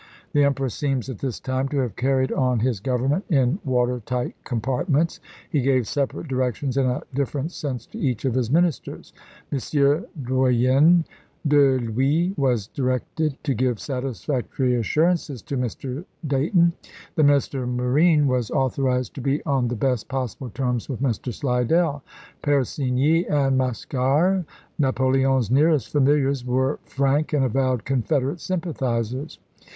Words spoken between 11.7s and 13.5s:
l'Huys was directed